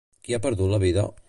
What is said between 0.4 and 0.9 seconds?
perdut la